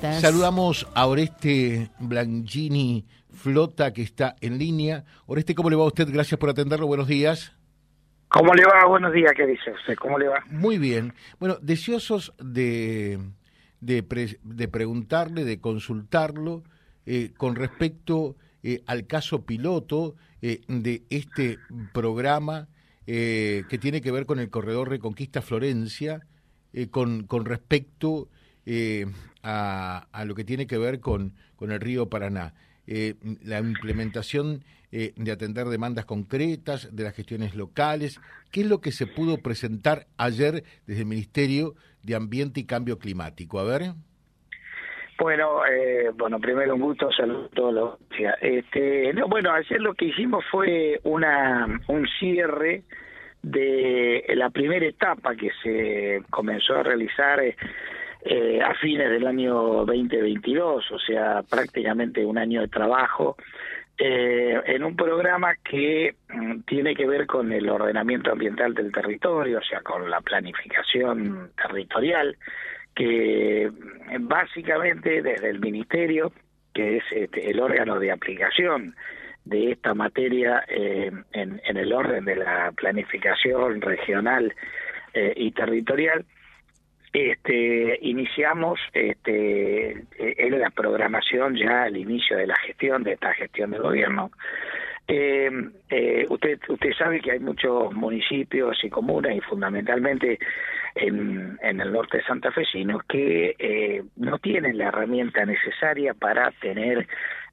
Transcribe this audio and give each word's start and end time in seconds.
Saludamos 0.00 0.86
a 0.94 1.06
Oreste 1.06 1.90
Blangini 1.98 3.04
Flota, 3.32 3.92
que 3.92 4.02
está 4.02 4.36
en 4.40 4.56
línea. 4.56 5.04
Oreste, 5.26 5.56
¿cómo 5.56 5.70
le 5.70 5.76
va 5.76 5.82
a 5.82 5.88
usted? 5.88 6.08
Gracias 6.12 6.38
por 6.38 6.50
atenderlo. 6.50 6.86
Buenos 6.86 7.08
días. 7.08 7.52
¿Cómo 8.28 8.54
le 8.54 8.62
va? 8.64 8.86
Buenos 8.86 9.12
días, 9.12 9.32
¿qué 9.36 9.44
dice 9.44 9.72
usted? 9.72 9.96
¿Cómo 9.96 10.18
le 10.18 10.28
va? 10.28 10.44
Muy 10.50 10.78
bien. 10.78 11.14
Bueno, 11.40 11.56
deseosos 11.60 12.32
de, 12.38 13.18
de, 13.80 14.38
de 14.42 14.68
preguntarle, 14.68 15.44
de 15.44 15.60
consultarlo 15.60 16.62
eh, 17.04 17.32
con 17.36 17.56
respecto 17.56 18.36
eh, 18.62 18.82
al 18.86 19.06
caso 19.06 19.46
piloto 19.46 20.14
eh, 20.42 20.60
de 20.68 21.02
este 21.10 21.58
programa 21.92 22.68
que 23.06 23.78
tiene 23.80 24.02
que 24.02 24.12
ver 24.12 24.26
con 24.26 24.38
el 24.38 24.50
corredor 24.50 24.90
Reconquista 24.90 25.40
Florencia, 25.40 26.26
con, 26.90 27.26
con 27.26 27.46
respecto 27.46 28.28
a, 29.42 30.06
a, 30.12 30.24
lo 30.24 30.34
que 30.34 30.44
tiene 30.44 30.66
que 30.66 30.78
ver 30.78 31.00
con, 31.00 31.32
con 31.56 31.72
el 31.72 31.80
río 31.80 32.08
Paraná. 32.08 32.54
la 32.86 33.60
implementación 33.60 34.64
de 34.90 35.32
atender 35.32 35.66
demandas 35.66 36.06
concretas, 36.06 36.94
de 36.94 37.04
las 37.04 37.14
gestiones 37.14 37.54
locales. 37.54 38.20
¿Qué 38.50 38.62
es 38.62 38.66
lo 38.66 38.80
que 38.80 38.90
se 38.90 39.06
pudo 39.06 39.38
presentar 39.38 40.06
ayer 40.16 40.62
desde 40.86 41.02
el 41.02 41.06
Ministerio 41.06 41.74
de 42.02 42.14
Ambiente 42.14 42.60
y 42.60 42.64
Cambio 42.64 42.98
Climático? 42.98 43.58
A 43.58 43.64
ver. 43.64 43.82
Bueno, 45.18 45.66
eh, 45.66 46.10
bueno, 46.14 46.38
primero 46.38 46.76
un 46.76 46.80
gusto, 46.80 47.10
saludos 47.10 47.50
a 47.50 47.54
todos 47.54 47.98
Este, 48.40 49.12
no, 49.14 49.26
bueno, 49.26 49.50
ayer 49.52 49.80
lo 49.80 49.94
que 49.94 50.06
hicimos 50.06 50.44
fue 50.48 51.00
una 51.02 51.66
un 51.88 52.06
cierre 52.20 52.84
de 53.42 54.24
la 54.36 54.50
primera 54.50 54.86
etapa 54.86 55.34
que 55.34 55.50
se 55.62 56.22
comenzó 56.30 56.76
a 56.76 56.82
realizar 56.84 57.40
eh, 58.24 58.60
a 58.62 58.74
fines 58.74 59.10
del 59.10 59.26
año 59.26 59.84
2022, 59.84 60.90
o 60.90 60.98
sea, 60.98 61.42
prácticamente 61.48 62.24
un 62.24 62.38
año 62.38 62.60
de 62.62 62.68
trabajo 62.68 63.36
eh, 63.96 64.60
en 64.66 64.84
un 64.84 64.94
programa 64.94 65.54
que 65.56 66.14
mm, 66.28 66.60
tiene 66.60 66.94
que 66.94 67.06
ver 67.06 67.26
con 67.26 67.52
el 67.52 67.68
ordenamiento 67.68 68.30
ambiental 68.32 68.74
del 68.74 68.92
territorio, 68.92 69.58
o 69.58 69.62
sea, 69.62 69.80
con 69.80 70.08
la 70.08 70.20
planificación 70.20 71.50
territorial 71.60 72.36
que 72.94 73.70
básicamente 74.20 75.22
desde 75.22 75.50
el 75.50 75.60
Ministerio, 75.60 76.32
que 76.74 76.96
es 76.96 77.04
este, 77.12 77.50
el 77.50 77.60
órgano 77.60 77.98
de 77.98 78.10
aplicación 78.10 78.94
de 79.44 79.72
esta 79.72 79.94
materia 79.94 80.64
eh, 80.68 81.10
en, 81.32 81.60
el 81.64 81.92
orden 81.92 82.24
de 82.24 82.36
la 82.36 82.72
planificación 82.76 83.80
regional 83.80 84.54
eh, 85.14 85.32
y 85.36 85.52
territorial, 85.52 86.24
este, 87.12 87.98
iniciamos 88.02 88.78
este, 88.92 90.04
en 90.18 90.60
la 90.60 90.70
programación 90.70 91.56
ya 91.56 91.84
al 91.84 91.96
inicio 91.96 92.36
de 92.36 92.46
la 92.46 92.56
gestión, 92.56 93.02
de 93.02 93.12
esta 93.12 93.32
gestión 93.34 93.70
de 93.70 93.78
gobierno, 93.78 94.30
eh, 95.10 95.50
eh, 95.88 96.26
usted 96.28 96.60
usted 96.68 96.92
sabe 96.92 97.20
que 97.20 97.32
hay 97.32 97.38
muchos 97.38 97.94
municipios 97.94 98.76
y 98.84 98.90
comunas 98.90 99.34
y 99.34 99.40
fundamentalmente 99.40 100.38
en, 100.94 101.58
el 101.62 101.92
norte 101.92 102.22
santafesino 102.26 103.00
que 103.08 103.54
eh, 103.58 104.02
no 104.16 104.38
tienen 104.38 104.76
la 104.76 104.88
herramienta 104.88 105.46
necesaria 105.46 106.12
para 106.12 106.50
tener 106.60 107.06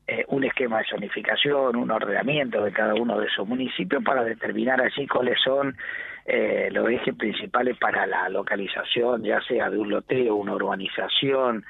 eh, 0.08 0.25
un 0.28 0.44
esquema 0.44 0.80
de 0.80 0.86
zonificación, 0.86 1.75
un 1.75 1.92
ordenamiento 1.92 2.64
de 2.64 2.72
cada 2.72 2.94
uno 2.94 3.19
de 3.19 3.28
esos 3.28 3.47
municipios 3.47 4.03
para 4.03 4.23
determinar 4.23 4.81
allí 4.81 5.08
cuáles 5.08 5.40
son 5.42 5.78
eh, 6.28 6.70
los 6.72 6.90
ejes 6.90 7.16
principales 7.16 7.78
para 7.78 8.08
la 8.08 8.28
localización, 8.30 9.23
ya 9.23 9.40
sea 9.42 9.70
de 9.70 9.78
un 9.78 9.92
loteo, 9.92 10.36
una 10.36 10.56
urbanización, 10.56 11.64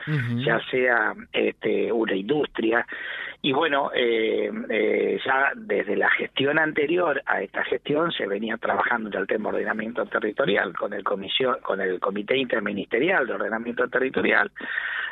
ya 0.45 0.61
sea 0.72 1.14
este, 1.34 1.92
una 1.92 2.16
industria. 2.16 2.88
Y 3.42 3.52
bueno, 3.52 3.92
eh, 3.94 4.50
eh, 4.70 5.20
ya 5.26 5.52
desde 5.56 5.98
la 5.98 6.09
gestión 6.09 6.58
anterior 6.58 7.22
a 7.26 7.42
esta 7.42 7.66
gestión 7.66 8.11
se 8.14 8.28
venía 8.28 8.58
trabajando 8.58 9.10
en 9.10 9.15
el 9.15 9.27
tema 9.27 9.52
de 9.52 9.58
ordenamiento 9.58 10.05
territorial 10.05 10.73
con 10.73 10.94
el 10.94 11.04
comisión, 11.04 11.58
con 11.61 11.82
el 11.82 11.99
Comité 11.99 12.38
Interministerial 12.38 13.27
de 13.27 13.33
Ordenamiento 13.33 13.88
Territorial. 13.89 14.49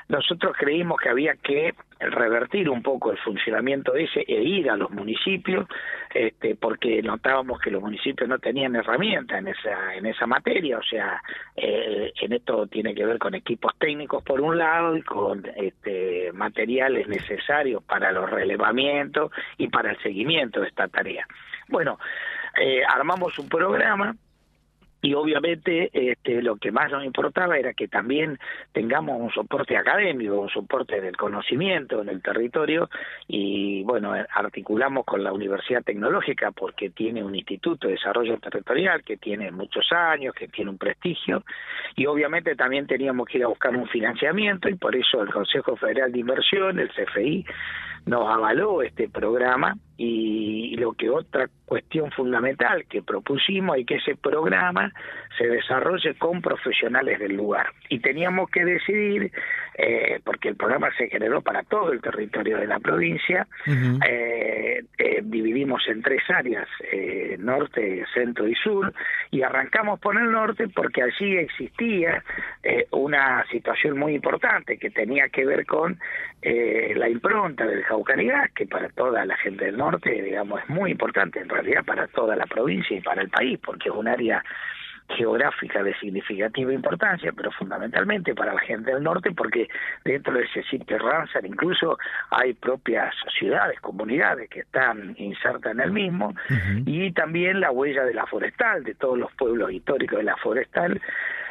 Nosotros 0.10 0.56
creímos 0.58 1.00
que 1.00 1.10
había 1.10 1.36
que 1.36 1.74
revertir 2.00 2.70
un 2.70 2.82
poco 2.82 3.12
el 3.12 3.18
funcionamiento 3.20 3.96
ese 3.96 4.22
e 4.28 4.42
ir 4.42 4.70
a 4.70 4.76
los 4.76 4.92
municipios, 4.92 5.68
este, 6.14 6.56
porque 6.56 7.02
notábamos 7.02 7.60
que 7.60 7.72
los 7.72 7.82
municipios 7.82 8.28
no 8.28 8.40
tenían 8.40 8.76
herramientas 8.76 9.33
en 9.38 9.48
esa 9.48 9.96
en 9.96 10.06
esa 10.06 10.26
materia, 10.28 10.78
o 10.78 10.84
sea, 10.84 11.22
eh, 11.56 12.12
en 12.22 12.34
esto 12.34 12.68
tiene 12.68 12.94
que 12.94 13.06
ver 13.06 13.18
con 13.20 13.36
equipos 13.36 13.74
técnicos 13.78 14.24
por 14.24 14.42
un 14.42 14.58
lado 14.58 14.96
y 14.96 15.02
con 15.02 15.46
este, 15.56 16.32
materiales 16.34 17.08
necesarios 17.08 17.84
para 17.84 18.12
los 18.12 18.30
relevamientos 18.30 19.32
y 19.58 19.68
para 19.68 19.92
el 19.92 19.98
seguimiento 20.02 20.62
de 20.62 20.68
esta 20.68 20.88
tarea. 20.88 21.26
Bueno, 21.68 22.00
eh, 22.60 22.82
armamos 22.88 23.38
un 23.40 23.50
programa 23.50 24.16
y 25.04 25.14
obviamente 25.16 25.90
este, 25.92 26.42
lo 26.42 26.56
que 26.56 26.72
más 26.72 26.90
nos 26.90 27.04
importaba 27.04 27.58
era 27.58 27.74
que 27.74 27.90
también 27.90 28.40
tengamos 28.72 29.20
un 29.20 29.30
soporte 29.32 29.76
académico, 29.76 30.40
un 30.40 30.50
soporte 30.50 31.02
del 31.02 31.18
conocimiento 31.18 32.02
en 32.02 32.08
el 32.08 32.22
territorio 32.22 32.90
y 33.28 33.84
bueno, 33.84 34.14
articulamos 34.34 35.06
con 35.06 35.22
la 35.22 35.34
Universidad 35.34 35.84
Tecnológica 35.84 36.52
porque 36.52 36.90
tiene 36.90 37.22
un 37.22 37.36
instituto 37.36 37.88
de 37.88 37.96
desarrollo 37.96 38.38
territorial 38.38 39.04
que 39.04 39.18
tiene 39.18 39.52
muchos 39.52 39.92
años, 39.92 40.34
que 40.34 40.48
tiene 40.48 40.72
un 40.72 40.78
prestigio 40.78 41.44
y 41.98 42.06
obviamente 42.06 42.56
también 42.56 42.88
teníamos 42.88 43.28
que 43.28 43.40
ir 43.40 43.44
a 43.44 43.50
buscar 43.50 43.76
un 43.76 43.90
financiamiento 43.90 44.70
y 44.70 44.76
por 44.76 44.96
eso 44.96 45.22
el 45.22 45.34
Consejo 45.34 45.76
Federal 45.76 46.14
de 46.14 46.20
Inversión, 46.20 46.80
el 46.80 46.90
CFI, 46.90 47.46
nos 48.06 48.30
avaló 48.30 48.82
este 48.82 49.10
programa 49.10 49.76
y 49.98 50.76
lo 50.78 50.94
que 50.94 51.10
otra 51.10 51.48
cuestión 51.66 52.12
fundamental 52.12 52.86
que 52.86 53.02
propusimos 53.02 53.78
es 53.78 53.86
que 53.86 53.96
ese 53.96 54.16
programa 54.16 54.92
se 55.38 55.48
desarrolle 55.48 56.16
con 56.16 56.42
profesionales 56.42 57.20
del 57.20 57.36
lugar. 57.36 57.68
Y 57.90 58.00
teníamos 58.00 58.50
que 58.50 58.66
decidir 58.66 59.32
eh, 59.76 60.20
porque 60.24 60.50
el 60.50 60.56
programa 60.56 60.90
se 60.98 61.10
generó 61.10 61.42
para 61.42 61.64
todo 61.64 61.92
el 61.92 62.02
territorio 62.02 62.58
de 62.58 62.68
la 62.68 62.80
provincia 62.80 63.48
eh, 63.68 64.84
eh, 64.98 65.22
dividimos 65.24 65.82
en 65.88 66.02
tres 66.02 66.22
áreas 66.30 66.68
eh, 66.92 67.38
norte 67.40 68.06
centro 68.14 68.48
y 68.48 68.56
sur 68.56 68.94
y 69.32 69.42
arrancamos 69.42 70.00
por 70.00 70.16
el 70.18 70.32
norte 70.32 70.68
porque 70.68 71.02
allí 71.02 71.38
existía 71.38 72.24
eh, 72.66 72.88
una 72.92 73.46
situación 73.52 74.00
muy 74.00 74.16
importante 74.16 74.78
que 74.78 74.90
tenía 74.90 75.28
que 75.28 75.46
ver 75.46 75.66
con 75.66 76.00
eh, 76.42 76.94
la 76.96 77.10
impronta 77.10 77.66
del 77.66 77.84
Jaucanigás, 77.84 78.52
que 78.52 78.66
para 78.66 78.88
toda 78.88 79.26
la 79.26 79.36
gente 79.36 79.66
del 79.66 79.76
norte, 79.76 80.22
digamos, 80.22 80.62
es 80.62 80.70
muy 80.70 80.92
importante, 80.92 81.42
en 81.42 81.50
realidad 81.50 81.84
para 81.84 82.08
toda 82.08 82.38
la 82.38 82.46
provincia 82.46 82.96
y 82.96 83.02
para 83.02 83.22
el 83.22 83.30
país, 83.30 83.60
porque 83.62 83.90
es 83.90 83.96
un 83.96 84.08
área 84.08 84.42
geográfica 85.10 85.84
de 85.84 85.94
significativa 85.96 86.74
importancia, 86.74 87.34
pero 87.36 87.52
fundamentalmente 87.52 88.34
para 88.34 88.54
la 88.54 88.62
gente 88.62 88.94
del 88.94 89.04
norte, 89.04 89.32
porque 89.32 89.68
dentro 90.06 90.34
de 90.34 90.44
ese 90.44 90.64
sitio 90.64 90.98
Ramsar 90.98 91.46
incluso 91.46 91.98
hay 92.32 92.54
propias 92.54 93.14
ciudades, 93.38 93.80
comunidades 93.82 94.50
que 94.50 94.62
están 94.62 95.16
insertas 95.18 95.74
en 95.74 95.82
el 95.82 95.92
mismo, 95.92 96.34
y 96.86 97.12
también 97.12 97.60
la 97.60 97.72
huella 97.72 98.06
de 98.06 98.14
la 98.14 98.26
forestal, 98.26 98.86
de 98.86 98.96
todos 98.96 99.18
los 99.18 99.32
pueblos 99.34 99.72
históricos 99.72 100.20
de 100.20 100.24
la 100.24 100.38
forestal, 100.38 101.02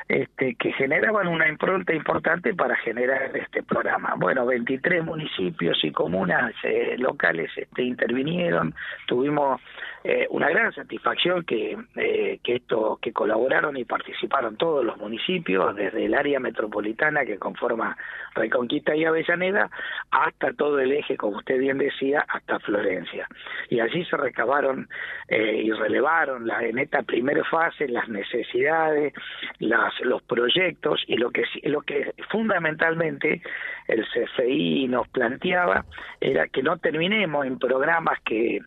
este, 0.09 0.55
que 0.57 0.73
generaban 0.73 1.29
una 1.29 1.49
impronta 1.49 1.95
importante 1.95 2.55
para 2.55 2.77
generar 2.77 3.37
este 3.37 3.63
programa. 3.63 4.15
Bueno, 4.17 4.47
23 4.47 5.05
municipios 5.05 5.79
y 5.85 5.93
comunas 5.93 6.53
eh, 6.65 6.97
locales 6.99 7.51
este, 7.57 7.83
intervinieron, 7.83 8.75
tuvimos 9.07 9.61
eh, 10.05 10.27
una 10.31 10.49
gran 10.49 10.73
satisfacción 10.73 11.45
que, 11.45 11.79
eh, 11.95 12.41
que 12.43 12.57
esto 12.57 12.99
que 13.01 13.13
colaboraron 13.13 13.77
y 13.77 13.85
participaron 13.85 14.57
todos 14.57 14.85
los 14.85 14.97
municipios 14.97 15.77
desde 15.77 16.07
el 16.07 16.15
área 16.15 16.41
metropolitana 16.41 17.25
que 17.25 17.39
conforma 17.39 17.97
Reconquista 18.35 18.97
y 18.97 19.05
Avellaneda 19.05 19.71
hasta 20.11 20.53
todo 20.55 20.81
el 20.81 20.91
eje 20.91 21.17
como 21.17 21.37
usted 21.37 21.57
bien 21.59 21.79
decía 21.79 22.25
hasta 22.27 22.59
Florencia 22.59 23.29
y 23.69 23.79
allí 23.79 24.05
se 24.07 24.17
recabaron 24.17 24.89
eh, 25.29 25.63
y 25.63 25.71
relevaron 25.71 26.49
la, 26.49 26.65
en 26.65 26.79
esta 26.79 27.03
primera 27.03 27.45
fase 27.45 27.87
las 27.87 28.09
necesidades 28.09 29.13
las 29.61 29.92
los 30.03 30.23
proyectos 30.23 31.03
y 31.07 31.17
lo 31.17 31.31
que 31.31 31.45
lo 31.65 31.83
que 31.83 32.13
fundamentalmente 32.31 33.43
el 33.89 34.05
CFI 34.07 34.89
nos 34.89 35.09
planteaba 35.09 35.85
era 36.21 36.49
que 36.49 36.63
no 36.63 36.79
terminemos 36.79 37.47
en 37.47 37.59
programas 37.59 38.21
que 38.25 38.61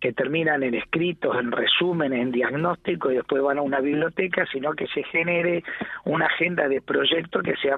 que 0.00 0.12
terminan 0.14 0.62
en 0.62 0.74
escritos, 0.74 1.36
en 1.38 1.52
resumen, 1.52 2.14
en 2.14 2.32
diagnóstico 2.32 3.10
y 3.10 3.16
después 3.16 3.42
van 3.42 3.58
a 3.58 3.62
una 3.62 3.80
biblioteca, 3.80 4.46
sino 4.50 4.72
que 4.72 4.86
se 4.86 5.02
genere 5.04 5.62
una 6.04 6.26
agenda 6.26 6.68
de 6.68 6.80
proyecto 6.80 7.42
que 7.42 7.54
sea 7.56 7.76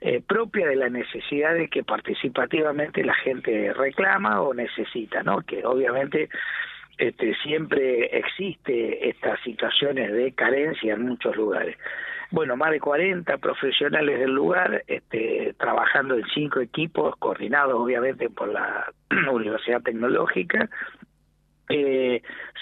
eh, 0.00 0.22
propia 0.26 0.66
de 0.66 0.76
la 0.76 0.88
necesidad 0.88 1.54
de 1.54 1.68
que 1.68 1.84
participativamente 1.84 3.04
la 3.04 3.14
gente 3.14 3.72
reclama 3.72 4.40
o 4.40 4.54
necesita, 4.54 5.22
¿no? 5.22 5.42
Que 5.42 5.64
obviamente 5.64 6.28
este, 6.98 7.34
siempre 7.42 8.16
existe 8.16 9.08
estas 9.08 9.40
situaciones 9.40 10.12
de 10.12 10.32
carencia 10.32 10.94
en 10.94 11.06
muchos 11.06 11.36
lugares. 11.36 11.76
bueno, 12.30 12.56
más 12.56 12.72
de 12.72 12.80
40 12.80 13.38
profesionales 13.38 14.18
del 14.18 14.32
lugar, 14.32 14.82
este, 14.88 15.54
trabajando 15.58 16.16
en 16.16 16.24
cinco 16.34 16.60
equipos, 16.60 17.14
coordinados 17.16 17.74
obviamente 17.74 18.28
por 18.28 18.48
la 18.48 18.92
Universidad 19.32 19.82
Tecnológica, 19.82 20.68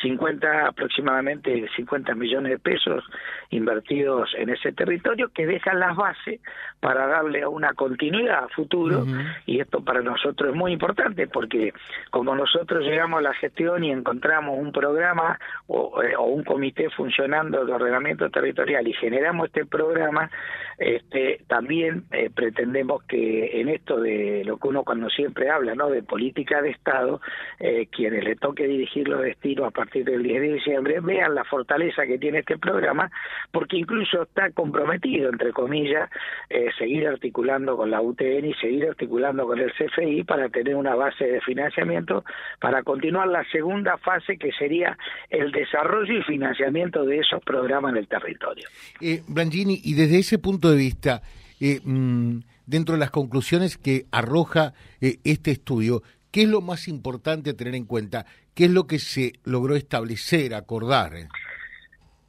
50 0.02 0.66
aproximadamente 0.66 1.66
50 1.76 2.14
millones 2.14 2.52
de 2.52 2.58
pesos 2.58 3.04
invertidos 3.50 4.30
en 4.36 4.50
ese 4.50 4.72
territorio 4.72 5.28
que 5.28 5.46
dejan 5.46 5.78
las 5.80 5.96
bases 5.96 6.40
para 6.80 7.06
darle 7.06 7.46
una 7.46 7.74
continuidad 7.74 8.44
a 8.44 8.48
futuro 8.48 9.04
y 9.46 9.60
esto 9.60 9.82
para 9.82 10.02
nosotros 10.02 10.50
es 10.50 10.56
muy 10.56 10.72
importante 10.72 11.28
porque 11.28 11.72
como 12.10 12.34
nosotros 12.34 12.84
llegamos 12.84 13.20
a 13.20 13.22
la 13.22 13.34
gestión 13.34 13.84
y 13.84 13.90
encontramos 13.90 14.58
un 14.58 14.72
programa 14.72 15.38
o, 15.68 16.02
eh, 16.02 16.16
un 16.16 16.42
comité 16.44 16.90
funcionando 16.90 17.64
de 17.64 17.72
ordenamiento 17.72 18.28
territorial 18.30 18.86
y 18.88 18.94
generamos 18.94 19.46
este 19.46 19.64
programa 19.64 20.30
este 20.78 21.44
también 21.46 22.04
eh, 22.10 22.30
pretendemos 22.34 23.04
que 23.04 23.60
en 23.60 23.68
esto 23.68 24.00
de 24.00 24.42
lo 24.44 24.56
que 24.56 24.68
uno 24.68 24.82
cuando 24.82 25.08
siempre 25.10 25.50
habla 25.50 25.74
no 25.74 25.88
de 25.88 26.02
política 26.02 26.60
de 26.62 26.70
estado 26.70 27.20
eh, 27.60 27.86
quienes 27.92 28.24
le 28.24 28.34
toque 28.36 28.66
dirigir 28.66 29.08
los 29.08 29.22
destinos 29.22 29.66
a 29.66 29.70
partir 29.70 29.91
del 30.00 30.22
10 30.22 30.40
de 30.40 30.52
diciembre 30.54 31.00
vean 31.00 31.34
la 31.34 31.44
fortaleza 31.44 32.06
que 32.06 32.18
tiene 32.18 32.40
este 32.40 32.58
programa 32.58 33.10
porque 33.50 33.76
incluso 33.76 34.22
está 34.22 34.50
comprometido 34.50 35.28
entre 35.30 35.52
comillas 35.52 36.10
eh, 36.50 36.68
seguir 36.78 37.06
articulando 37.06 37.76
con 37.76 37.90
la 37.90 38.00
UTN 38.00 38.46
y 38.46 38.54
seguir 38.54 38.88
articulando 38.88 39.46
con 39.46 39.58
el 39.58 39.72
CFI 39.72 40.24
para 40.24 40.48
tener 40.48 40.74
una 40.74 40.94
base 40.94 41.24
de 41.24 41.40
financiamiento 41.40 42.24
para 42.60 42.82
continuar 42.82 43.28
la 43.28 43.44
segunda 43.50 43.98
fase 43.98 44.36
que 44.36 44.52
sería 44.52 44.96
el 45.30 45.52
desarrollo 45.52 46.18
y 46.18 46.22
financiamiento 46.22 47.04
de 47.04 47.18
esos 47.18 47.42
programas 47.44 47.92
en 47.92 47.98
el 47.98 48.08
territorio. 48.08 48.68
Eh, 49.00 49.22
y 49.36 49.94
desde 49.94 50.18
ese 50.18 50.38
punto 50.38 50.70
de 50.70 50.76
vista, 50.76 51.22
eh, 51.60 51.80
mm, 51.84 52.38
dentro 52.66 52.94
de 52.94 53.00
las 53.00 53.10
conclusiones 53.10 53.76
que 53.76 54.06
arroja 54.10 54.74
eh, 55.00 55.18
este 55.24 55.50
estudio, 55.50 56.02
¿qué 56.30 56.42
es 56.42 56.48
lo 56.48 56.60
más 56.60 56.88
importante 56.88 57.54
tener 57.54 57.74
en 57.74 57.84
cuenta? 57.84 58.26
¿Qué 58.54 58.64
es 58.64 58.70
lo 58.70 58.86
que 58.86 58.98
se 58.98 59.32
logró 59.44 59.74
establecer, 59.76 60.54
acordar? 60.54 61.12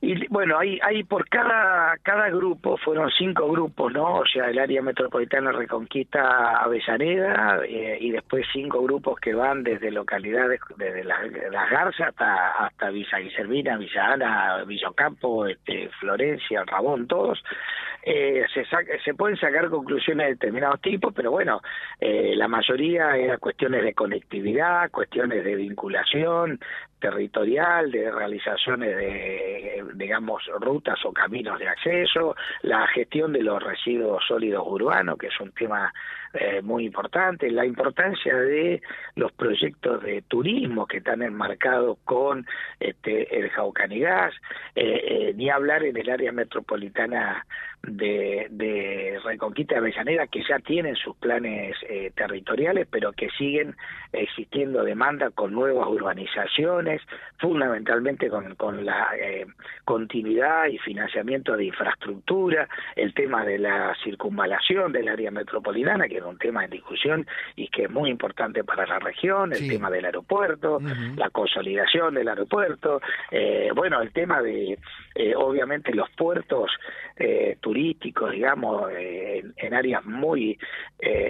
Y 0.05 0.27
bueno, 0.27 0.59
hay, 0.59 0.79
hay 0.83 1.05
por 1.05 1.29
cada, 1.29 1.95
cada 2.03 2.29
grupo, 2.29 2.75
fueron 2.75 3.09
cinco 3.17 3.49
grupos, 3.49 3.93
¿no? 3.93 4.15
O 4.15 4.25
sea, 4.25 4.49
el 4.49 4.59
área 4.59 4.81
metropolitana 4.81 5.53
Reconquista 5.53 6.57
Avellaneda 6.57 7.61
eh, 7.65 7.97
y 8.01 8.11
después 8.11 8.45
cinco 8.51 8.83
grupos 8.83 9.17
que 9.21 9.33
van 9.33 9.63
desde 9.63 9.91
localidades, 9.91 10.59
desde 10.75 11.05
las, 11.05 11.31
las 11.49 11.69
Garzas 11.69 12.09
hasta, 12.09 12.51
hasta 12.65 12.89
Villa 12.89 13.17
Guillermina, 13.17 13.77
Villa 13.77 14.11
Ana, 14.11 14.63
Villocampo, 14.65 15.47
este, 15.47 15.89
Florencia, 16.01 16.65
Rabón, 16.65 17.07
todos. 17.07 17.41
Eh, 18.05 18.43
se, 18.53 18.65
se 19.03 19.13
pueden 19.13 19.37
sacar 19.37 19.69
conclusiones 19.69 20.25
de 20.25 20.33
determinados 20.33 20.81
tipos, 20.81 21.13
pero 21.13 21.31
bueno, 21.31 21.61
eh, 21.99 22.33
la 22.35 22.49
mayoría 22.49 23.15
eran 23.15 23.39
cuestiones 23.39 23.83
de 23.83 23.93
conectividad, 23.93 24.91
cuestiones 24.91 25.43
de 25.43 25.55
vinculación 25.55 26.59
territorial, 27.03 27.91
de 27.91 28.09
realizaciones 28.09 28.95
de, 28.95 29.83
digamos, 29.95 30.41
rutas 30.61 30.97
o 31.03 31.11
caminos 31.11 31.59
de 31.59 31.67
acceso, 31.67 32.33
la 32.61 32.87
gestión 32.87 33.33
de 33.33 33.43
los 33.43 33.61
residuos 33.61 34.23
sólidos 34.25 34.63
urbanos, 34.65 35.17
que 35.17 35.27
es 35.27 35.37
un 35.41 35.51
tema 35.51 35.91
eh, 36.33 36.63
muy 36.63 36.85
importante, 36.85 37.51
la 37.51 37.63
importancia 37.63 38.35
de 38.35 38.81
los 39.15 39.31
proyectos 39.33 40.01
de 40.01 40.23
turismo 40.23 40.87
que 40.87 40.97
están 40.97 41.21
enmarcados 41.21 41.99
con 42.05 42.47
este, 42.79 43.37
el 43.37 43.49
Jaucanigas, 43.51 44.33
eh, 44.73 45.01
eh, 45.07 45.33
ni 45.35 45.51
hablar 45.51 45.83
en 45.83 45.95
el 45.95 46.09
área 46.09 46.31
metropolitana 46.31 47.45
de, 47.83 48.47
de 48.49 49.19
Reconquista 49.23 49.75
de 49.75 49.81
Avellaneda, 49.81 50.25
que 50.25 50.41
ya 50.43 50.57
tienen 50.59 50.95
sus 50.95 51.15
planes 51.17 51.75
territoriales, 52.15 52.87
pero 52.89 53.11
que 53.11 53.29
siguen 53.31 53.75
existiendo 54.13 54.83
demanda 54.83 55.31
con 55.31 55.51
nuevas 55.51 55.87
urbanizaciones, 55.87 56.92
fundamentalmente 57.39 58.29
con, 58.29 58.55
con 58.55 58.85
la 58.85 59.09
continuidad 59.85 60.67
y 60.67 60.77
financiamiento 60.77 61.55
de 61.55 61.65
infraestructura, 61.65 62.67
el 62.95 63.13
tema 63.13 63.45
de 63.45 63.59
la 63.59 63.95
circunvalación 64.03 64.91
del 64.91 65.09
área 65.09 65.31
metropolitana, 65.31 66.07
que 66.07 66.21
un 66.21 66.37
tema 66.37 66.65
en 66.65 66.71
discusión 66.71 67.27
y 67.55 67.67
que 67.67 67.83
es 67.83 67.89
muy 67.89 68.09
importante 68.09 68.63
para 68.63 68.85
la 68.85 68.99
región, 68.99 69.53
el 69.53 69.67
tema 69.67 69.89
del 69.89 70.05
aeropuerto, 70.05 70.79
la 71.15 71.29
consolidación 71.29 72.15
del 72.15 72.27
aeropuerto, 72.27 73.01
eh, 73.31 73.69
bueno, 73.75 74.01
el 74.01 74.11
tema 74.11 74.41
de, 74.41 74.77
eh, 75.15 75.35
obviamente, 75.35 75.93
los 75.93 76.09
puertos 76.11 76.71
eh, 77.17 77.57
turísticos, 77.61 78.31
digamos, 78.31 78.91
en, 78.95 79.73
áreas 79.73 80.05
muy 80.05 80.57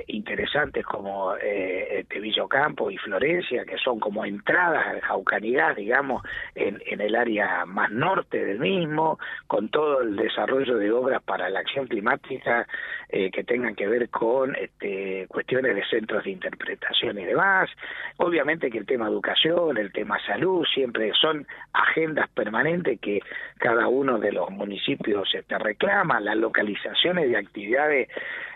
interesantes 0.07 0.85
como 0.85 1.35
eh, 1.41 2.05
Campo 2.49 2.91
y 2.91 2.97
Florencia, 2.97 3.65
que 3.65 3.77
son 3.77 3.99
como 3.99 4.25
entradas 4.25 4.85
al 4.85 5.01
Jaucanidad, 5.01 5.75
digamos, 5.75 6.23
en, 6.53 6.81
en 6.85 7.01
el 7.01 7.15
área 7.15 7.65
más 7.65 7.89
norte 7.89 8.43
del 8.43 8.59
mismo, 8.59 9.17
con 9.47 9.69
todo 9.69 10.01
el 10.01 10.15
desarrollo 10.15 10.77
de 10.77 10.91
obras 10.91 11.23
para 11.23 11.49
la 11.49 11.59
acción 11.59 11.87
climática 11.87 12.67
que 13.09 13.43
tengan 13.43 13.75
que 13.75 13.87
ver 13.87 14.09
con 14.09 14.55
este, 14.55 15.03
eh, 15.13 15.27
cuestiones 15.27 15.75
de 15.75 15.85
centros 15.85 16.23
de 16.23 16.31
interpretación 16.31 17.17
y 17.19 17.25
demás. 17.25 17.69
Obviamente 18.17 18.69
que 18.69 18.77
el 18.77 18.85
tema 18.85 19.07
educación, 19.07 19.77
el 19.77 19.91
tema 19.91 20.17
salud, 20.25 20.65
siempre 20.73 21.11
son 21.19 21.47
agendas 21.71 22.29
permanentes 22.29 22.99
que 22.99 23.19
cada 23.57 23.87
uno 23.87 24.19
de 24.19 24.31
los 24.31 24.49
municipios 24.49 25.29
este, 25.33 25.55
reclama, 25.73 26.19
las 26.19 26.37
localizaciones 26.37 27.29
de 27.29 27.37
actividades 27.37 28.09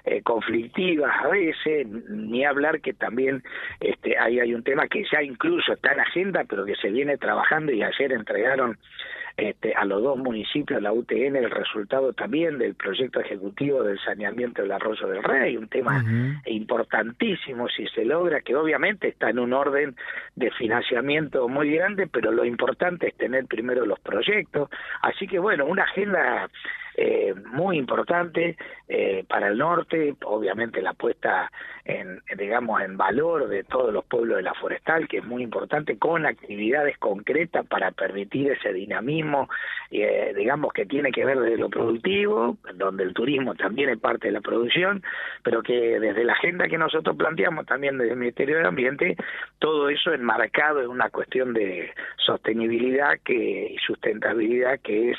eh, 0.06 0.22
conflictivas 0.22 1.12
a 1.24 1.28
veces, 1.28 1.88
ni 1.88 2.46
hablar 2.46 2.80
que 2.80 2.94
también 2.94 3.44
este, 3.80 4.18
ahí 4.18 4.40
hay 4.40 4.54
un 4.54 4.64
tema 4.64 4.88
que 4.88 5.04
ya 5.12 5.22
incluso 5.22 5.74
está 5.74 5.94
en 5.94 6.00
agenda, 6.00 6.46
pero 6.48 6.64
que 6.64 6.76
se 6.76 6.90
viene 6.90 7.18
trabajando 7.18 7.72
y 7.72 7.84
ayer 7.84 8.14
entregaron 8.14 8.78
este, 9.38 9.74
a 9.76 9.86
los 9.86 10.02
dos 10.02 10.18
municipios, 10.18 10.82
la 10.82 10.92
UTN, 10.92 11.36
el 11.36 11.52
resultado 11.52 12.12
también 12.14 12.58
del 12.58 12.74
proyecto 12.74 13.20
ejecutivo 13.20 13.84
del 13.84 14.00
saneamiento 14.00 14.64
del 14.64 14.72
arroyo 14.72 15.08
del 15.08 15.22
Rey, 15.22 15.56
un 15.58 15.68
tema 15.68 16.04
importantísimo 16.46 17.68
si 17.70 17.86
se 17.90 18.04
logra, 18.04 18.42
que 18.42 18.56
obviamente 18.56 19.10
está 19.10 19.30
en 19.30 19.38
un 19.38 19.54
orden 19.54 19.96
de 20.36 20.50
financiamiento 20.52 21.48
muy 21.50 21.70
grande, 21.72 22.08
pero 22.08 22.32
lo 22.32 22.46
importante 22.46 23.10
es 23.10 23.16
tener 23.16 23.46
primero 23.46 23.86
los 23.86 24.00
proyectos. 24.00 24.70
Así 25.04 25.28
que 25.28 25.38
bueno, 25.38 25.66
una 25.66 25.84
agenda 25.84 26.50
eh, 27.00 27.36
muy 27.52 27.78
importante 27.78 28.58
eh, 28.88 29.24
para 29.30 29.50
el 29.50 29.58
norte, 29.60 30.16
obviamente 30.24 30.82
la 30.82 30.94
puesta 30.94 31.52
en, 31.86 32.22
digamos, 32.38 32.82
en 32.82 32.98
valor 32.98 33.48
de 33.48 33.64
todos 33.64 33.94
los 33.94 34.04
pueblos 34.06 34.38
de 34.38 34.44
la 34.44 34.54
forestal, 34.56 35.08
que 35.08 35.20
es 35.20 35.26
muy 35.26 35.44
importante, 35.44 35.98
con 35.98 36.26
actividades 36.26 36.98
concretas 36.98 37.66
para 37.68 37.92
permitir 37.92 38.52
ese 38.52 38.74
dinamismo, 38.74 39.48
eh, 39.92 40.34
digamos, 40.36 40.74
que 40.74 40.86
tiene 40.86 41.12
que 41.12 41.24
ver 41.24 41.40
desde 41.40 41.58
lo 41.58 41.70
productivo, 41.70 42.58
donde 42.74 43.04
el 43.04 43.14
turismo 43.14 43.56
también 43.56 43.90
es 43.90 44.00
parte 44.00 44.28
de 44.28 44.34
la 44.34 44.42
producción, 44.42 45.04
pero 45.44 45.62
que 45.62 46.00
desde 46.00 46.26
la 46.26 46.34
agenda 46.34 46.68
que 46.68 46.78
nosotros 46.78 47.16
planteamos 47.16 47.66
también 47.68 47.98
desde 47.98 48.14
el 48.14 48.20
Ministerio 48.20 48.58
del 48.58 48.66
Ambiente, 48.66 49.16
todo 49.60 49.90
eso 49.90 50.14
enmarcado 50.14 50.82
en 50.82 50.90
una 50.90 51.10
cuestión 51.10 51.54
de 51.54 51.94
sostenibilidad 52.18 53.20
que, 53.24 53.74
y 53.74 53.78
sustentabilidad 53.78 54.80
que 54.82 55.12
es 55.12 55.18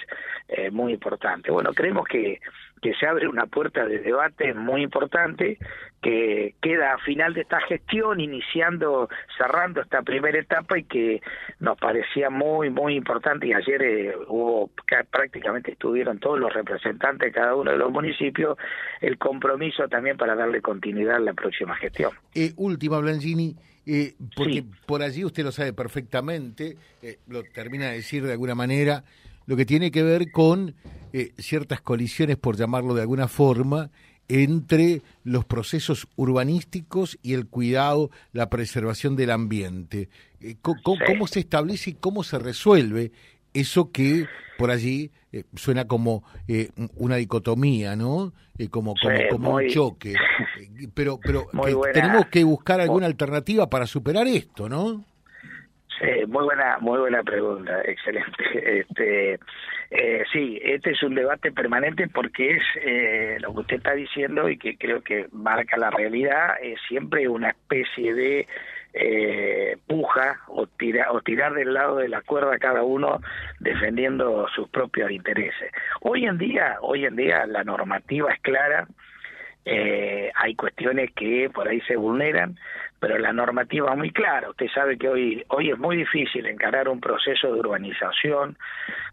eh, 0.49 0.71
muy 0.71 0.93
importante. 0.93 1.51
Bueno, 1.51 1.68
creemos 1.75 2.07
que, 2.07 2.41
que 2.81 2.95
se 2.95 3.07
abre 3.07 3.29
una 3.29 3.47
puerta 3.47 3.87
de 3.87 3.99
debate 3.99 4.55
muy 4.55 4.83
importante 4.83 5.59
que 6.01 6.55
queda 6.63 6.95
a 6.95 6.99
final 6.99 7.35
de 7.35 7.41
esta 7.41 7.61
gestión, 7.63 8.21
iniciando, 8.21 9.09
cerrando 9.37 9.81
esta 9.81 10.03
primera 10.03 10.39
etapa 10.39 10.79
y 10.79 10.85
que 10.85 11.21
nos 11.59 11.77
parecía 11.79 12.31
muy, 12.31 12.71
muy 12.71 12.95
importante 12.95 13.49
y 13.49 13.53
ayer 13.53 13.83
eh, 13.83 14.15
hubo, 14.29 14.71
prácticamente 15.11 15.73
estuvieron 15.73 16.19
todos 16.19 16.39
los 16.39 16.53
representantes 16.53 17.29
de 17.29 17.33
cada 17.33 17.55
uno 17.55 17.73
de 17.73 17.79
los 17.79 17.91
municipios, 17.91 18.57
el 19.01 19.19
compromiso 19.19 19.89
también 19.89 20.17
para 20.17 20.37
darle 20.37 20.63
continuidad 20.63 21.17
a 21.17 21.21
la 21.21 21.35
próxima 21.35 21.75
gestión. 21.77 22.13
Eh, 22.35 22.53
última, 22.57 22.99
Blanchini, 22.99 23.57
eh, 23.91 24.15
porque 24.37 24.65
por 24.85 25.03
allí 25.03 25.25
usted 25.25 25.43
lo 25.43 25.51
sabe 25.51 25.73
perfectamente, 25.73 26.77
eh, 27.03 27.17
lo 27.27 27.43
termina 27.43 27.87
de 27.87 27.95
decir 27.95 28.23
de 28.23 28.33
alguna 28.33 28.55
manera, 28.55 29.03
lo 29.49 29.57
que 29.57 29.65
tiene 29.65 29.91
que 29.91 30.03
ver 30.03 30.31
con 30.31 30.75
eh, 31.15 31.33
ciertas 31.39 31.81
colisiones, 31.81 32.37
por 32.37 32.59
llamarlo 32.59 32.95
de 32.95 33.01
alguna 33.01 33.29
forma, 33.29 33.91
entre 34.29 35.01
los 35.25 35.47
procesos 35.47 36.07
urbanísticos 36.17 37.19
y 37.23 37.33
el 37.33 37.47
cuidado, 37.47 38.11
la 38.33 38.51
preservación 38.51 39.17
del 39.17 39.31
ambiente. 39.31 40.11
Eh, 40.43 40.57
¿Cómo, 40.61 41.27
se 41.27 41.41
establece 41.41 41.91
y 41.91 41.95
cómo 41.95 42.25
se 42.25 42.39
resuelve 42.39 43.11
eso 43.55 43.91
que 43.91 44.27
por 44.59 44.71
allí 44.71 45.11
eh, 45.33 45.45
suena 45.57 45.87
como 45.87 46.25
una 46.97 47.17
dicotomía, 47.17 47.97
¿no? 47.97 48.35
como 48.69 48.95
como, 49.31 49.55
un 49.55 49.69
choque. 49.69 50.13
pero 50.95 51.19
pero 51.19 51.47
tenemos 51.95 52.27
que 52.27 52.45
buscar 52.45 52.83
alguna 52.83 53.07
alternativa 53.07 53.71
para 53.71 53.87
superar 53.87 54.27
esto, 54.27 54.69
¿no? 54.69 55.07
Sí, 56.01 56.27
muy 56.27 56.45
buena, 56.45 56.79
muy 56.81 56.99
buena 56.99 57.23
pregunta, 57.23 57.83
excelente. 57.85 58.45
Este, 58.89 59.39
eh, 59.91 60.25
sí, 60.33 60.61
este 60.63 60.91
es 60.91 61.03
un 61.03 61.15
debate 61.15 61.51
permanente 61.51 62.09
porque 62.09 62.57
es 62.57 62.63
eh, 62.83 63.39
lo 63.41 63.55
que 63.55 63.61
usted 63.61 63.77
está 63.77 63.95
diciendo 63.95 64.49
y 64.49 64.59
que 64.59 64.77
creo 64.77 65.03
que 65.03 65.27
marca 65.33 65.77
la 65.77 65.91
realidad, 65.91 66.57
es 66.63 66.79
siempre 66.89 67.27
una 67.29 67.51
especie 67.51 68.15
de 68.15 68.47
eh, 68.95 69.77
puja 69.87 70.41
o, 70.49 70.67
tira, 70.67 71.13
o 71.13 71.21
tirar 71.21 71.55
del 71.55 71.75
lado 71.75 71.97
de 71.97 72.09
la 72.09 72.23
cuerda 72.23 72.59
cada 72.59 72.83
uno 72.83 73.21
defendiendo 73.61 74.47
sus 74.55 74.69
propios 74.69 75.11
intereses. 75.11 75.73
Hoy 76.01 76.27
en 76.27 76.39
día, 76.39 76.79
hoy 76.81 77.05
en 77.05 77.17
día 77.17 77.47
la 77.47 77.65
normativa 77.65 78.33
es 78.33 78.41
clara, 78.41 78.87
eh, 79.65 80.31
hay 80.35 80.55
cuestiones 80.55 81.11
que 81.13 81.51
por 81.53 81.69
ahí 81.69 81.81
se 81.83 81.97
vulneran, 81.97 82.59
pero 83.01 83.19
la 83.19 83.33
normativa 83.33 83.93
es 83.93 83.99
muy 83.99 84.11
clara. 84.11 84.51
Usted 84.51 84.67
sabe 84.75 84.99
que 84.99 85.09
hoy, 85.09 85.45
hoy 85.49 85.71
es 85.71 85.79
muy 85.79 85.97
difícil 85.97 86.47
encarar 86.47 86.89
un 86.89 87.01
proceso 87.01 87.53
de 87.53 87.61
urbanización, 87.61 88.57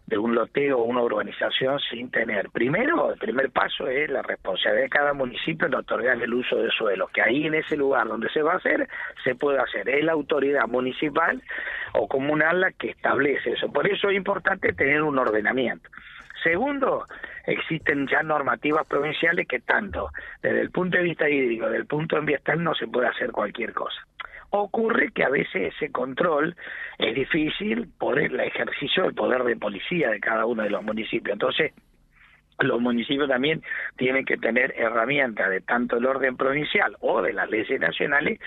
de 0.06 0.18
un 0.18 0.34
loteo 0.34 0.78
o 0.78 0.84
una 0.84 1.02
urbanización 1.02 1.78
sin 1.80 2.10
tener. 2.10 2.50
Primero, 2.50 3.12
el 3.12 3.18
primer 3.18 3.50
paso 3.50 3.88
es 3.88 4.08
la 4.10 4.22
responsabilidad 4.22 4.84
de 4.84 4.88
cada 4.88 5.12
municipio 5.12 5.66
en 5.66 5.74
otorgar 5.74 6.20
el 6.20 6.32
uso 6.32 6.56
de 6.56 6.70
suelo, 6.70 7.08
que 7.08 7.22
ahí 7.22 7.46
en 7.46 7.54
ese 7.54 7.76
lugar 7.76 8.06
donde 8.06 8.28
se 8.30 8.42
va 8.42 8.54
a 8.54 8.56
hacer, 8.56 8.88
se 9.24 9.34
puede 9.34 9.58
hacer. 9.58 9.88
Es 9.88 10.04
la 10.04 10.12
autoridad 10.12 10.66
municipal 10.68 11.42
o 11.94 12.08
comunal 12.08 12.60
la 12.60 12.72
que 12.72 12.90
establece 12.90 13.50
eso. 13.52 13.72
Por 13.72 13.88
eso 13.88 14.10
es 14.10 14.16
importante 14.16 14.72
tener 14.72 15.02
un 15.02 15.18
ordenamiento. 15.18 15.88
Segundo, 16.46 17.08
existen 17.44 18.06
ya 18.06 18.22
normativas 18.22 18.86
provinciales 18.86 19.48
que 19.48 19.58
tanto 19.58 20.10
desde 20.40 20.60
el 20.60 20.70
punto 20.70 20.96
de 20.96 21.02
vista 21.02 21.28
hídrico, 21.28 21.64
desde 21.64 21.78
el 21.78 21.86
punto 21.86 22.16
ambiental, 22.16 22.62
no 22.62 22.72
se 22.76 22.86
puede 22.86 23.08
hacer 23.08 23.32
cualquier 23.32 23.72
cosa. 23.72 24.06
Ocurre 24.50 25.10
que 25.10 25.24
a 25.24 25.28
veces 25.28 25.74
ese 25.74 25.90
control 25.90 26.54
es 26.98 27.16
difícil 27.16 27.88
por 27.98 28.20
el 28.20 28.38
ejercicio 28.38 29.02
del 29.02 29.14
poder 29.14 29.42
de 29.42 29.56
policía 29.56 30.10
de 30.10 30.20
cada 30.20 30.46
uno 30.46 30.62
de 30.62 30.70
los 30.70 30.84
municipios. 30.84 31.32
Entonces, 31.32 31.72
los 32.60 32.80
municipios 32.80 33.28
también 33.28 33.60
tienen 33.96 34.24
que 34.24 34.36
tener 34.36 34.72
herramientas 34.76 35.50
de 35.50 35.62
tanto 35.62 35.96
el 35.96 36.06
orden 36.06 36.36
provincial 36.36 36.96
o 37.00 37.22
de 37.22 37.32
las 37.32 37.50
leyes 37.50 37.80
nacionales 37.80 38.38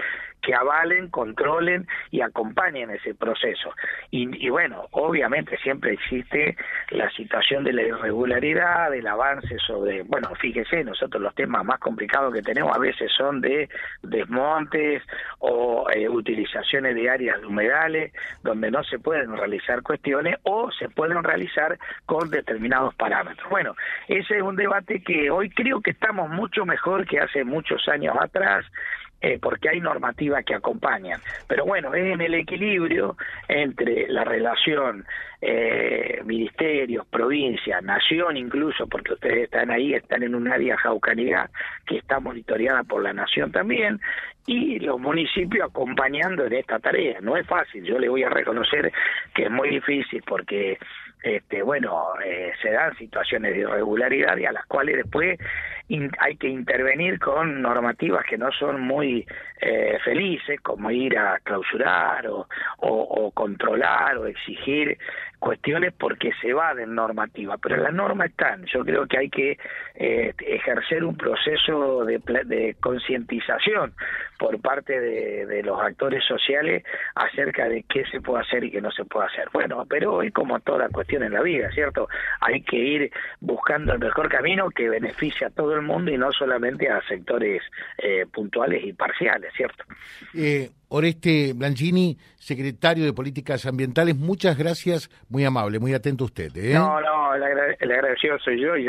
que 0.49 0.55
avalen, 0.55 1.09
controlen 1.09 1.87
y 2.09 2.21
acompañen 2.21 2.89
ese 2.89 3.13
proceso. 3.13 3.71
Y, 4.09 4.43
y, 4.43 4.49
bueno, 4.49 4.87
obviamente 4.89 5.55
siempre 5.59 5.93
existe 5.93 6.57
la 6.89 7.07
situación 7.11 7.63
de 7.63 7.73
la 7.73 7.83
irregularidad, 7.83 8.89
del 8.89 9.05
avance 9.05 9.59
sobre, 9.59 10.01
bueno, 10.01 10.33
fíjese, 10.41 10.83
nosotros 10.83 11.21
los 11.21 11.35
temas 11.35 11.63
más 11.63 11.79
complicados 11.79 12.33
que 12.33 12.41
tenemos 12.41 12.75
a 12.75 12.79
veces 12.79 13.11
son 13.15 13.41
de 13.41 13.69
desmontes 14.01 15.03
o 15.37 15.87
eh, 15.91 16.09
utilizaciones 16.09 16.95
de 16.95 17.11
áreas 17.11 17.43
humedales 17.43 18.11
donde 18.41 18.71
no 18.71 18.83
se 18.83 18.97
pueden 18.97 19.37
realizar 19.37 19.83
cuestiones 19.83 20.37
o 20.41 20.71
se 20.71 20.89
pueden 20.89 21.23
realizar 21.23 21.77
con 22.07 22.31
determinados 22.31 22.95
parámetros. 22.95 23.47
Bueno, 23.51 23.75
ese 24.07 24.37
es 24.37 24.41
un 24.41 24.55
debate 24.55 25.03
que 25.03 25.29
hoy 25.29 25.51
creo 25.51 25.79
que 25.79 25.91
estamos 25.91 26.27
mucho 26.27 26.65
mejor 26.65 27.05
que 27.05 27.19
hace 27.19 27.43
muchos 27.43 27.87
años 27.87 28.15
atrás 28.19 28.65
eh, 29.21 29.37
porque 29.41 29.69
hay 29.69 29.79
normativas 29.79 30.45
que 30.45 30.55
acompañan. 30.55 31.19
Pero 31.47 31.65
bueno, 31.65 31.93
es 31.93 32.13
en 32.13 32.21
el 32.21 32.33
equilibrio 32.35 33.17
entre 33.47 34.07
la 34.07 34.23
relación 34.23 35.05
eh, 35.41 36.21
ministerios, 36.25 37.05
provincia, 37.07 37.81
nación 37.81 38.37
incluso, 38.37 38.87
porque 38.87 39.13
ustedes 39.13 39.43
están 39.45 39.71
ahí, 39.71 39.93
están 39.93 40.23
en 40.23 40.35
un 40.35 40.47
área 40.47 40.77
jaucanidad 40.77 41.49
que 41.85 41.97
está 41.97 42.19
monitoreada 42.19 42.83
por 42.83 43.03
la 43.03 43.13
nación 43.13 43.51
también, 43.51 43.99
y 44.45 44.79
los 44.79 44.99
municipios 44.99 45.69
acompañando 45.69 46.45
en 46.45 46.53
esta 46.53 46.79
tarea. 46.79 47.19
No 47.21 47.37
es 47.37 47.45
fácil, 47.45 47.83
yo 47.83 47.99
le 47.99 48.09
voy 48.09 48.23
a 48.23 48.29
reconocer 48.29 48.91
que 49.33 49.43
es 49.43 49.51
muy 49.51 49.69
difícil 49.69 50.23
porque 50.25 50.77
este, 51.21 51.61
bueno, 51.63 52.13
eh, 52.23 52.53
se 52.61 52.71
dan 52.71 52.95
situaciones 52.97 53.53
de 53.53 53.59
irregularidad 53.59 54.37
y 54.37 54.45
a 54.45 54.51
las 54.51 54.65
cuales 54.65 54.95
después 54.97 55.37
hay 56.19 56.35
que 56.37 56.47
intervenir 56.47 57.19
con 57.19 57.61
normativas 57.61 58.23
que 58.25 58.37
no 58.37 58.51
son 58.51 58.79
muy 58.79 59.25
eh, 59.59 59.97
felices, 60.03 60.61
como 60.61 60.91
ir 60.91 61.17
a 61.17 61.39
clausurar 61.43 62.27
o, 62.27 63.31
controlar 63.33 64.17
o 64.17 64.27
exigir 64.27 64.97
cuestiones 65.39 65.93
porque 65.97 66.31
se 66.41 66.53
va 66.53 66.75
de 66.75 66.85
normativa, 66.85 67.57
pero 67.57 67.77
las 67.77 67.93
normas 67.93 68.29
están. 68.29 68.65
Yo 68.65 68.83
creo 68.83 69.07
que 69.07 69.17
hay 69.17 69.29
que 69.29 69.57
eh, 69.95 70.33
ejercer 70.39 71.03
un 71.03 71.15
proceso 71.15 72.05
de, 72.05 72.19
de 72.45 72.75
concientización 72.79 73.93
por 74.37 74.59
parte 74.61 74.99
de, 74.99 75.61
los 75.63 75.79
actores 75.81 76.23
sociales 76.23 76.83
acerca 77.13 77.67
de 77.67 77.83
qué 77.83 78.05
se 78.05 78.21
puede 78.21 78.41
hacer 78.41 78.63
y 78.63 78.71
qué 78.71 78.81
no 78.81 78.89
se 78.91 79.03
puede 79.03 79.27
hacer. 79.27 79.49
Bueno, 79.51 79.85
pero 79.87 80.13
hoy 80.13 80.31
como 80.31 80.59
toda 80.61 80.87
cuestión 80.87 81.23
en 81.23 81.33
la 81.33 81.41
vida, 81.41 81.69
¿cierto? 81.71 82.07
Hay 82.39 82.61
que 82.61 82.77
ir 82.77 83.11
buscando 83.41 83.93
el 83.93 83.99
mejor 83.99 84.29
camino 84.29 84.69
que 84.69 84.89
beneficie 84.89 85.47
a 85.47 85.49
todo 85.49 85.75
el 85.75 85.81
mundo 85.81 86.11
y 86.11 86.17
no 86.17 86.31
solamente 86.31 86.89
a 86.89 87.01
sectores 87.07 87.61
eh, 87.97 88.25
puntuales 88.31 88.83
y 88.85 88.93
parciales, 88.93 89.53
¿cierto? 89.53 89.83
Eh, 90.33 90.69
Oreste 90.89 91.53
Blanchini, 91.53 92.17
secretario 92.35 93.05
de 93.05 93.13
Políticas 93.13 93.65
Ambientales, 93.65 94.15
muchas 94.15 94.57
gracias, 94.57 95.09
muy 95.29 95.45
amable, 95.45 95.79
muy 95.79 95.93
atento 95.93 96.25
usted. 96.25 96.55
¿eh? 96.55 96.73
No, 96.73 96.99
no, 96.99 97.35
el, 97.35 97.43
agradecido 97.43 98.39
soy 98.39 98.59
yo 98.59 98.75
y 98.75 98.87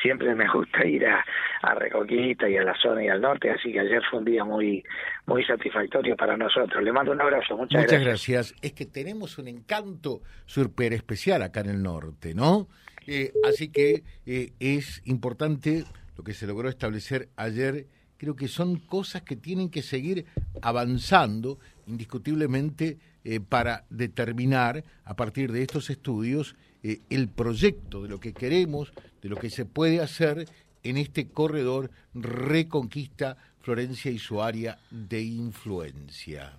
siempre 0.00 0.34
me 0.34 0.50
gusta 0.50 0.84
ir 0.86 1.06
a, 1.06 1.22
a, 1.62 1.74
Reconquista 1.74 2.48
y 2.48 2.56
a 2.56 2.62
la 2.62 2.74
zona 2.74 3.04
y 3.04 3.08
al 3.08 3.20
norte, 3.20 3.50
así 3.50 3.70
que 3.70 3.80
ayer 3.80 4.02
fue 4.10 4.20
un 4.20 4.24
día 4.24 4.44
muy 4.44 4.82
muy 5.26 5.44
satisfactorio 5.44 6.16
para 6.16 6.36
nosotros. 6.38 6.82
Le 6.82 6.90
mando 6.90 7.12
un 7.12 7.20
abrazo, 7.20 7.56
muchas, 7.56 7.82
muchas 7.82 8.02
gracias. 8.02 8.54
Es 8.62 8.72
que 8.72 8.86
tenemos 8.86 9.38
un 9.38 9.48
encanto 9.48 10.22
súper 10.46 10.94
especial 10.94 11.42
acá 11.42 11.60
en 11.60 11.70
el 11.70 11.82
norte, 11.82 12.34
¿no? 12.34 12.66
Eh, 13.06 13.32
así 13.44 13.70
que 13.70 14.04
eh, 14.26 14.52
es 14.58 15.02
importante 15.04 15.84
lo 16.16 16.24
que 16.24 16.32
se 16.32 16.46
logró 16.46 16.68
establecer 16.68 17.28
ayer 17.36 17.86
creo 18.20 18.36
que 18.36 18.48
son 18.48 18.76
cosas 18.76 19.22
que 19.22 19.34
tienen 19.34 19.70
que 19.70 19.80
seguir 19.80 20.26
avanzando 20.60 21.58
indiscutiblemente 21.86 22.98
eh, 23.24 23.40
para 23.40 23.86
determinar 23.88 24.84
a 25.04 25.16
partir 25.16 25.50
de 25.52 25.62
estos 25.62 25.88
estudios 25.88 26.54
eh, 26.82 27.00
el 27.08 27.30
proyecto 27.30 28.02
de 28.02 28.10
lo 28.10 28.20
que 28.20 28.34
queremos, 28.34 28.92
de 29.22 29.30
lo 29.30 29.36
que 29.36 29.48
se 29.48 29.64
puede 29.64 30.02
hacer 30.02 30.46
en 30.82 30.98
este 30.98 31.28
corredor 31.28 31.90
Reconquista 32.12 33.38
Florencia 33.62 34.10
y 34.10 34.18
su 34.18 34.42
área 34.42 34.78
de 34.90 35.22
influencia 35.22 36.58